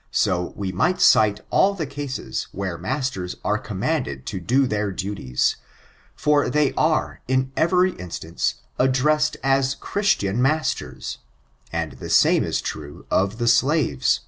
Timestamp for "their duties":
4.66-5.56